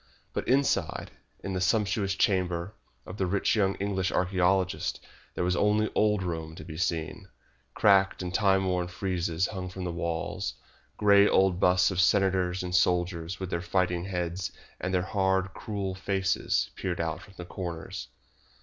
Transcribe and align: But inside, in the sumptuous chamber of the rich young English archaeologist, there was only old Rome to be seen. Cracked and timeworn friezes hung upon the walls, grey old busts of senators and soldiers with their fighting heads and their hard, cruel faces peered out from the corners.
But 0.33 0.47
inside, 0.47 1.11
in 1.43 1.53
the 1.53 1.61
sumptuous 1.61 2.15
chamber 2.15 2.73
of 3.05 3.17
the 3.17 3.27
rich 3.27 3.55
young 3.55 3.75
English 3.75 4.11
archaeologist, 4.11 4.99
there 5.35 5.43
was 5.43 5.55
only 5.55 5.91
old 5.93 6.23
Rome 6.23 6.55
to 6.55 6.63
be 6.65 6.75
seen. 6.75 7.27
Cracked 7.75 8.23
and 8.23 8.33
timeworn 8.33 8.87
friezes 8.87 9.45
hung 9.49 9.67
upon 9.69 9.83
the 9.83 9.91
walls, 9.91 10.55
grey 10.97 11.27
old 11.29 11.59
busts 11.59 11.91
of 11.91 12.01
senators 12.01 12.63
and 12.63 12.73
soldiers 12.73 13.39
with 13.39 13.51
their 13.51 13.61
fighting 13.61 14.05
heads 14.05 14.51
and 14.79 14.91
their 14.91 15.03
hard, 15.03 15.53
cruel 15.53 15.93
faces 15.93 16.71
peered 16.75 16.99
out 16.99 17.21
from 17.21 17.35
the 17.37 17.45
corners. 17.45 18.07